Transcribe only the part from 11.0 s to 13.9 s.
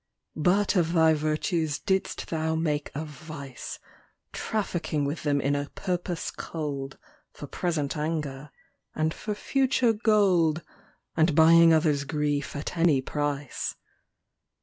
And buying others' grief at any price.